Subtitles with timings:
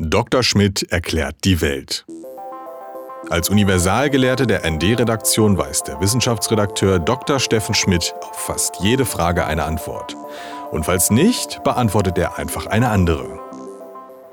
[0.00, 0.44] Dr.
[0.44, 2.06] Schmidt erklärt die Welt.
[3.30, 7.40] Als Universalgelehrte der ND-Redaktion weiß der Wissenschaftsredakteur Dr.
[7.40, 10.16] Steffen Schmidt auf fast jede Frage eine Antwort.
[10.70, 13.40] Und falls nicht, beantwortet er einfach eine andere.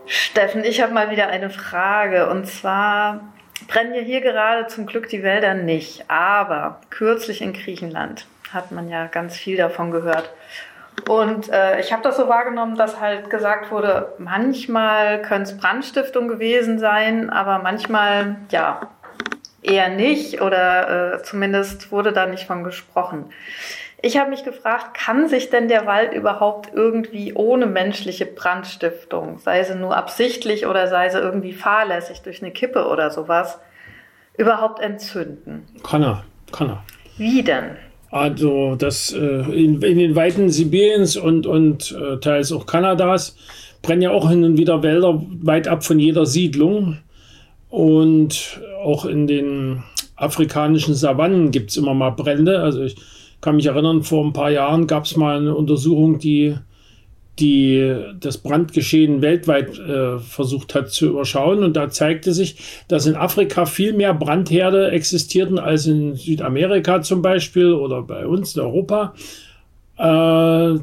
[0.05, 2.29] Steffen, ich habe mal wieder eine Frage.
[2.29, 3.21] Und zwar
[3.67, 6.11] brennen ja hier gerade zum Glück die Wälder nicht.
[6.11, 10.29] Aber kürzlich in Griechenland hat man ja ganz viel davon gehört.
[11.07, 16.29] Und äh, ich habe das so wahrgenommen, dass halt gesagt wurde, manchmal können es Brandstiftungen
[16.29, 18.81] gewesen sein, aber manchmal ja
[19.61, 23.25] eher nicht oder äh, zumindest wurde da nicht von gesprochen.
[24.01, 29.63] Ich habe mich gefragt, kann sich denn der Wald überhaupt irgendwie ohne menschliche Brandstiftung, sei
[29.63, 33.59] sie nur absichtlich oder sei sie irgendwie fahrlässig durch eine Kippe oder sowas,
[34.37, 35.67] überhaupt entzünden?
[35.83, 36.83] Kann er, kann er.
[37.17, 37.77] Wie denn?
[38.15, 43.35] Also das äh, in, in, den Weiten Sibiriens und, und äh, teils auch Kanadas
[43.81, 46.99] brennen ja auch hin und wieder Wälder weit ab von jeder Siedlung.
[47.69, 49.83] Und auch in den
[50.15, 52.61] afrikanischen Savannen gibt es immer mal Brände.
[52.61, 52.95] Also ich
[53.41, 56.55] kann mich erinnern, vor ein paar Jahren gab es mal eine Untersuchung, die
[57.39, 61.63] die das Brandgeschehen weltweit äh, versucht hat zu überschauen.
[61.63, 67.21] Und da zeigte sich, dass in Afrika viel mehr Brandherde existierten als in Südamerika zum
[67.21, 69.13] Beispiel oder bei uns in Europa.
[69.97, 70.79] Äh,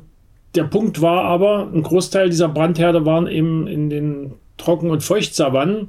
[0.55, 5.89] der Punkt war aber, ein Großteil dieser Brandherde waren eben in den Trocken- und Feuchtsavannen,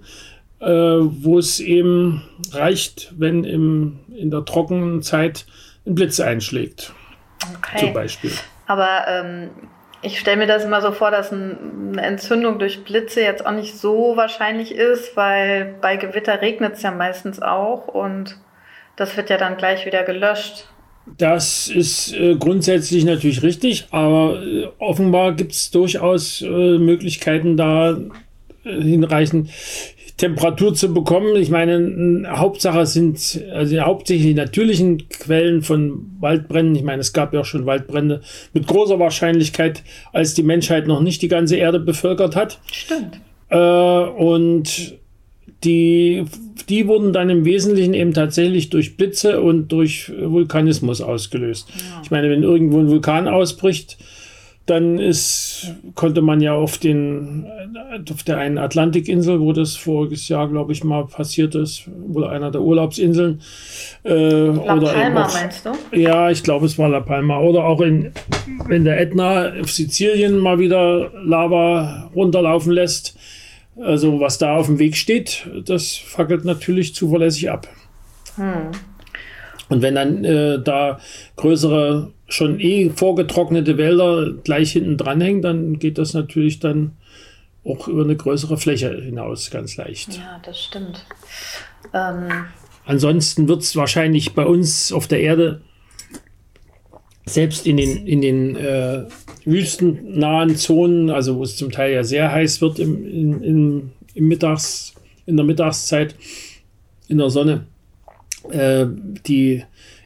[0.59, 5.45] äh, wo es eben reicht, wenn im, in der trockenen Zeit
[5.85, 6.93] ein Blitz einschlägt.
[7.57, 7.79] Okay.
[7.79, 8.31] Zum Beispiel.
[8.67, 9.49] Aber ähm,
[10.03, 13.77] ich stelle mir das immer so vor, dass eine Entzündung durch Blitze jetzt auch nicht
[13.77, 18.37] so wahrscheinlich ist, weil bei Gewitter regnet es ja meistens auch und
[18.95, 20.67] das wird ja dann gleich wieder gelöscht.
[21.17, 27.97] Das ist äh, grundsätzlich natürlich richtig, aber äh, offenbar gibt es durchaus äh, Möglichkeiten, da
[28.63, 29.49] äh, hinreichend
[30.17, 31.35] Temperatur zu bekommen.
[31.35, 36.75] Ich meine, Hauptsache sind also hauptsächlich die natürlichen Quellen von Waldbränden.
[36.75, 38.21] Ich meine, es gab ja auch schon Waldbrände
[38.53, 42.59] mit großer Wahrscheinlichkeit, als die Menschheit noch nicht die ganze Erde bevölkert hat.
[42.71, 43.19] Stimmt.
[43.49, 44.97] Äh, und
[45.63, 46.25] die,
[46.69, 51.69] die wurden dann im Wesentlichen eben tatsächlich durch Blitze und durch Vulkanismus ausgelöst.
[51.69, 52.01] Ja.
[52.03, 53.97] Ich meine, wenn irgendwo ein Vulkan ausbricht,
[54.65, 57.45] dann ist, konnte man ja auf, den,
[58.09, 62.49] auf der einen Atlantikinsel, wo das voriges Jahr, glaube ich, mal passiert ist, wohl einer
[62.49, 63.41] der Urlaubsinseln.
[64.05, 65.71] Äh, La oder Palma auf, meinst du?
[65.97, 67.39] Ja, ich glaube, es war La Palma.
[67.39, 68.13] Oder auch in,
[68.67, 73.17] wenn der Ätna auf Sizilien mal wieder Lava runterlaufen lässt.
[73.75, 77.67] Also was da auf dem Weg steht, das fackelt natürlich zuverlässig ab.
[78.35, 78.71] Hm.
[79.69, 80.99] Und wenn dann äh, da
[81.35, 86.93] größere schon eh vorgetrocknete Wälder gleich hinten dranhängen, dann geht das natürlich dann
[87.63, 90.17] auch über eine größere Fläche hinaus ganz leicht.
[90.17, 91.05] Ja, das stimmt.
[91.93, 92.45] Ähm
[92.85, 95.61] Ansonsten wird es wahrscheinlich bei uns auf der Erde
[97.25, 99.05] selbst in den, in den äh,
[99.45, 104.27] wüstennahen Zonen, also wo es zum Teil ja sehr heiß wird im, in, in, im
[104.27, 104.93] Mittags,
[105.25, 106.15] in der Mittagszeit
[107.07, 107.65] in der Sonne,
[108.51, 108.85] äh,
[109.25, 109.63] die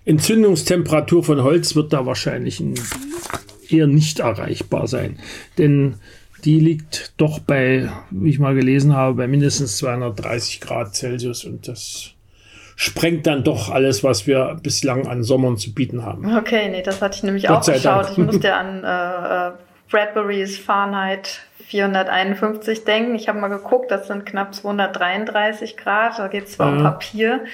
[0.07, 2.63] Entzündungstemperatur von Holz wird da wahrscheinlich
[3.69, 5.19] eher nicht erreichbar sein.
[5.57, 5.95] Denn
[6.45, 11.67] die liegt doch bei, wie ich mal gelesen habe, bei mindestens 230 Grad Celsius und
[11.67, 12.13] das
[12.77, 16.37] sprengt dann doch alles, was wir bislang an Sommern zu bieten haben.
[16.37, 18.11] Okay, nee, das hatte ich nämlich Gott auch geschaut.
[18.11, 19.51] Ich musste an äh, äh
[19.89, 23.15] Bradburys Fahrenheit 451 denken.
[23.15, 26.19] Ich habe mal geguckt, das sind knapp 233 Grad.
[26.19, 26.77] Da geht es zwar ja.
[26.77, 27.45] um Papier,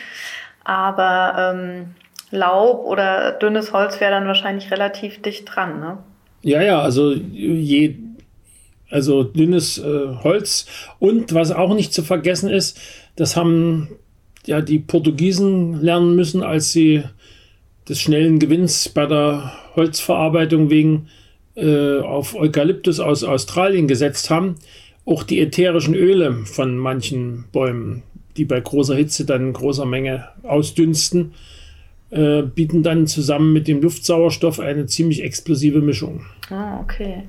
[0.64, 1.96] aber ähm,
[2.34, 5.98] Laub oder dünnes Holz wäre dann wahrscheinlich relativ dicht dran, ne?
[6.42, 7.96] Ja, ja, also je,
[8.90, 10.66] also dünnes äh, Holz
[11.00, 12.80] und was auch nicht zu vergessen ist,
[13.16, 13.90] das haben
[14.46, 17.04] ja die Portugiesen lernen müssen, als sie
[17.88, 21.08] des schnellen Gewinns bei der Holzverarbeitung wegen
[21.56, 24.56] äh, auf Eukalyptus aus Australien gesetzt haben.
[25.06, 28.04] Auch die ätherischen Öle von manchen Bäumen,
[28.38, 31.34] die bei großer Hitze dann in großer Menge ausdünsten,
[32.14, 36.26] äh, bieten dann zusammen mit dem Luftsauerstoff eine ziemlich explosive Mischung.
[36.50, 37.24] Ah, okay.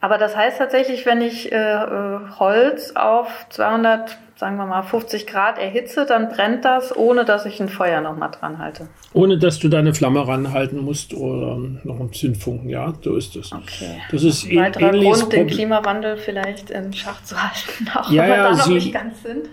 [0.00, 5.26] Aber das heißt tatsächlich, wenn ich äh, äh Holz auf 200, sagen wir mal 50
[5.26, 8.88] Grad erhitze, dann brennt das, ohne dass ich ein Feuer nochmal dran halte.
[9.14, 13.34] Ohne dass du da eine Flamme ranhalten musst oder noch einen Zündfunken, ja, so ist
[13.36, 13.52] es.
[13.52, 13.96] Okay.
[14.10, 18.28] Das ist ein weiterer Grund, den Klimawandel vielleicht in Schach zu halten, auch ja, wenn
[18.28, 19.48] wir ja, da noch sie, nicht ganz sind.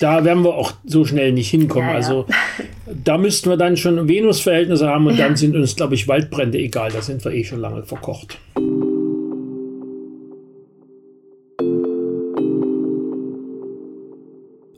[0.00, 1.90] Da werden wir auch so schnell nicht hinkommen.
[1.90, 2.26] Ja, also
[3.04, 6.90] da müssten wir dann schon Venus-Verhältnisse haben und dann sind uns, glaube ich, Waldbrände egal.
[6.90, 8.38] Da sind wir eh schon lange verkocht.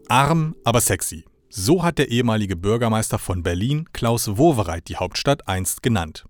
[0.09, 1.25] Arm, aber sexy.
[1.49, 6.25] So hat der ehemalige Bürgermeister von Berlin, Klaus Wowereit, die Hauptstadt einst genannt.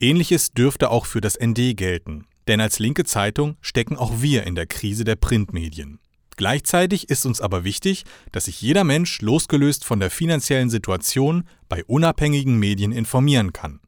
[0.00, 2.26] Ähnliches dürfte auch für das ND gelten.
[2.46, 6.00] Denn als linke Zeitung stecken auch wir in der Krise der Printmedien.
[6.38, 11.84] Gleichzeitig ist uns aber wichtig, dass sich jeder Mensch losgelöst von der finanziellen Situation bei
[11.84, 13.80] unabhängigen Medien informieren kann.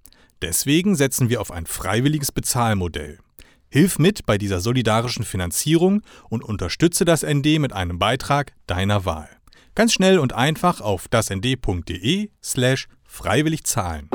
[0.42, 3.20] Deswegen setzen wir auf ein freiwilliges Bezahlmodell.
[3.68, 9.28] Hilf mit bei dieser solidarischen Finanzierung und unterstütze das ND mit einem Beitrag deiner Wahl.
[9.76, 14.10] Ganz schnell und einfach auf dasnd.de slash freiwillig zahlen.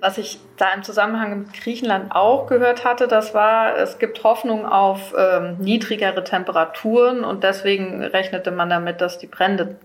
[0.00, 4.64] Was ich da im Zusammenhang mit Griechenland auch gehört hatte, das war, es gibt Hoffnung
[4.64, 9.76] auf ähm, niedrigere Temperaturen und deswegen rechnete man damit, dass die Brände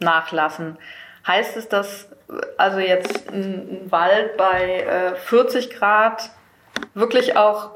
[0.00, 0.78] nachlassen.
[1.26, 2.08] Heißt es, dass
[2.56, 6.30] also jetzt ein, ein Wald bei äh, 40 Grad
[6.94, 7.70] wirklich auch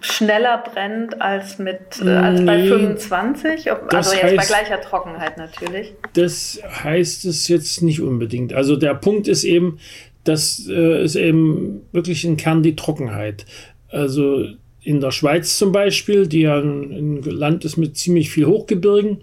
[0.00, 3.72] schneller brennt als mit äh, als nee, bei 25?
[3.72, 5.94] Ob, also jetzt heißt, bei gleicher Trockenheit natürlich.
[6.14, 8.52] Das heißt es jetzt nicht unbedingt.
[8.52, 9.78] Also der Punkt ist eben,
[10.24, 13.46] das äh, ist eben wirklich im Kern die Trockenheit.
[13.88, 14.46] Also
[14.82, 19.18] in der Schweiz zum Beispiel, die ja ein, Land ist mit ziemlich viel Hochgebirgen,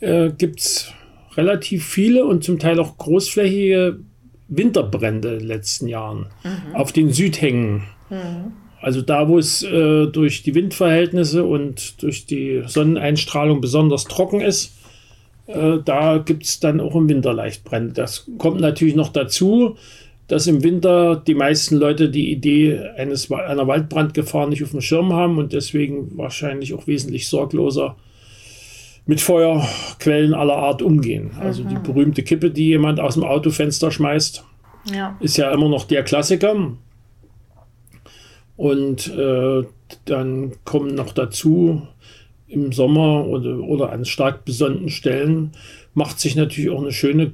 [0.00, 0.92] äh, gibt es
[1.36, 4.00] relativ viele und zum Teil auch großflächige
[4.48, 6.74] Winterbrände in den letzten Jahren mhm.
[6.74, 7.84] auf den Südhängen.
[8.10, 8.52] Mhm.
[8.80, 14.72] Also da, wo es äh, durch die Windverhältnisse und durch die Sonneneinstrahlung besonders trocken ist,
[15.46, 17.92] äh, da gibt es dann auch im Winter leicht Brände.
[17.94, 19.76] Das kommt natürlich noch dazu,
[20.28, 25.12] dass im Winter die meisten Leute die Idee eines, einer Waldbrandgefahr nicht auf dem Schirm
[25.14, 27.96] haben und deswegen wahrscheinlich auch wesentlich sorgloser
[29.06, 31.30] mit Feuerquellen aller Art umgehen.
[31.40, 31.68] Also mhm.
[31.70, 34.44] die berühmte Kippe, die jemand aus dem Autofenster schmeißt,
[34.92, 35.16] ja.
[35.20, 36.72] ist ja immer noch der Klassiker.
[38.56, 39.64] Und äh,
[40.04, 41.82] dann kommen noch dazu,
[42.48, 45.52] im Sommer oder, oder an stark besonnten Stellen
[45.94, 47.32] macht sich natürlich auch eine schöne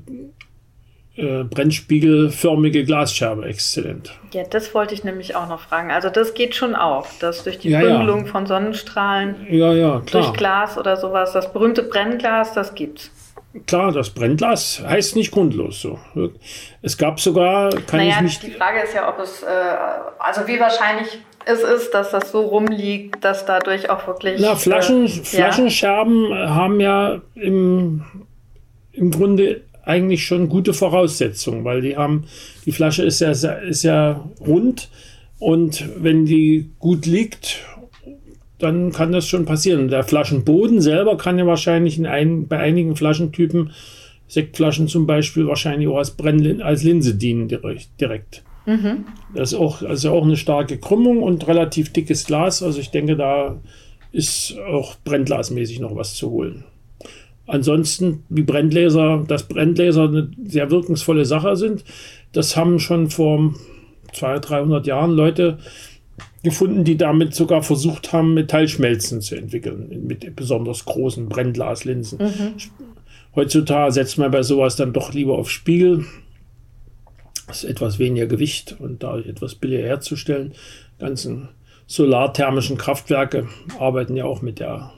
[1.17, 4.13] äh, brennspiegelförmige Glasscherbe exzellent.
[4.33, 5.93] Ja, das wollte ich nämlich auch noch fragen.
[5.93, 8.33] Also das geht schon auch, dass durch die ja, Bündelung ja.
[8.33, 13.11] von Sonnenstrahlen ja, ja, durch Glas oder sowas, das berühmte Brennglas, das gibt's.
[13.69, 16.01] Klar, das Brennglas heißt nicht grundlos so.
[16.83, 18.43] Es gab sogar, kann naja, ich nicht.
[18.43, 19.47] Die Frage ist ja, ob es, äh,
[20.19, 24.41] also wie wahrscheinlich es ist, dass das so rumliegt, dass dadurch auch wirklich.
[24.41, 28.05] Na, Flaschen, äh, Flaschenscherben haben ja im,
[28.93, 32.25] im Grunde eigentlich schon gute Voraussetzungen, weil die haben,
[32.65, 34.89] die Flasche ist ja, ist ja rund
[35.39, 37.61] und wenn die gut liegt,
[38.59, 39.89] dann kann das schon passieren.
[39.89, 43.73] Der Flaschenboden selber kann ja wahrscheinlich in ein, bei einigen Flaschentypen,
[44.27, 48.43] Sektflaschen zum Beispiel, wahrscheinlich auch als, Brennlin als Linse dienen direkt.
[48.67, 49.05] Mhm.
[49.35, 52.63] Das ist auch, also auch eine starke Krümmung und relativ dickes Glas.
[52.63, 53.61] Also ich denke, da
[54.13, 56.65] ist auch brennglasmäßig noch was zu holen.
[57.47, 61.85] Ansonsten, wie Brenngläser, dass Brenngläser eine sehr wirkungsvolle Sache sind,
[62.33, 63.55] das haben schon vor
[64.15, 65.59] 200, 300 Jahren Leute
[66.43, 72.19] gefunden, die damit sogar versucht haben, Metallschmelzen zu entwickeln, mit besonders großen Brennglaslinsen.
[72.19, 72.55] Mhm.
[73.35, 76.05] Heutzutage setzt man bei sowas dann doch lieber auf Spiegel.
[77.47, 80.53] Das ist etwas weniger Gewicht und dadurch etwas billiger herzustellen.
[80.99, 81.49] Ganzen
[81.87, 83.49] solarthermischen Kraftwerke
[83.79, 84.93] arbeiten ja auch mit der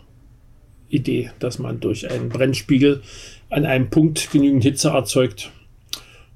[0.88, 3.02] Idee, dass man durch einen Brennspiegel
[3.50, 5.50] an einem Punkt genügend Hitze erzeugt,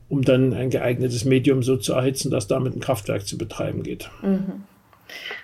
[0.09, 4.11] um dann ein geeignetes Medium so zu erhitzen, dass damit ein Kraftwerk zu betreiben geht.
[4.23, 4.65] Mhm.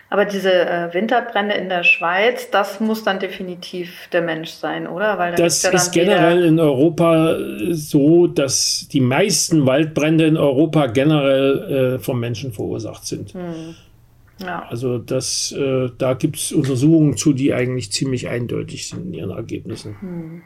[0.09, 5.19] Aber diese äh, Winterbrände in der Schweiz, das muss dann definitiv der Mensch sein, oder?
[5.19, 7.37] Weil das ja ist generell in Europa
[7.71, 13.35] so, dass die meisten Waldbrände in Europa generell äh, vom Menschen verursacht sind.
[13.35, 13.75] Mhm.
[14.39, 14.67] Ja.
[14.69, 19.31] Also das, äh, da gibt es Untersuchungen zu, die eigentlich ziemlich eindeutig sind in ihren
[19.31, 19.97] Ergebnissen.
[20.01, 20.43] Hm.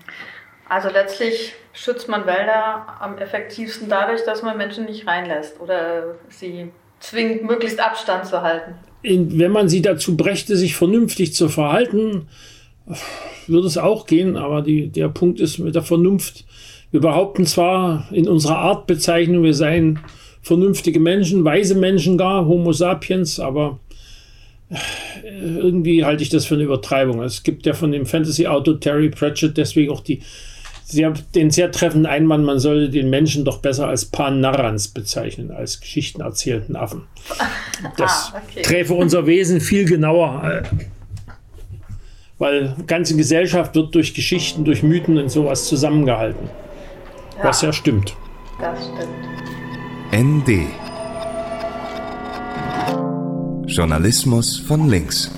[0.69, 6.71] Also letztlich schützt man Wälder am effektivsten dadurch, dass man Menschen nicht reinlässt oder sie
[7.01, 8.75] zwingt, möglichst Abstand zu halten.
[9.03, 12.29] In, wenn man sie dazu brächte, sich vernünftig zu verhalten,
[13.49, 16.45] würde es auch gehen, aber die, der Punkt ist mit der Vernunft.
[16.93, 20.01] Wir behaupten zwar in unserer Artbezeichnung, wir seien
[20.43, 23.79] vernünftige Menschen, weise Menschen gar, Homo sapiens, aber
[24.71, 24.77] äh,
[25.25, 27.23] irgendwie halte ich das für eine Übertreibung.
[27.23, 30.23] Es gibt ja von dem Fantasy-Autor Terry Pratchett deswegen auch die
[30.85, 35.51] sehr, den sehr treffenden Einwand, man sollte den Menschen doch besser als Pan Narrans bezeichnen,
[35.51, 37.03] als Geschichten erzählenden Affen.
[37.97, 38.61] Das ah, okay.
[38.61, 40.43] träfe unser Wesen viel genauer.
[40.45, 40.63] Äh,
[42.39, 46.51] weil ganze Gesellschaft wird durch Geschichten, durch Mythen und sowas zusammengehalten.
[47.39, 48.15] Ja, was ja stimmt.
[48.61, 49.30] Das stimmt.
[50.13, 50.67] ND
[53.67, 55.31] Journalismus von links.